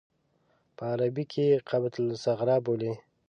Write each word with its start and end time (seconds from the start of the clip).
په 0.75 0.83
عربي 0.93 1.23
کې 1.31 1.43
یې 1.51 1.57
قبة 1.69 1.89
الصخره 2.01 2.55
بولي. 2.65 2.93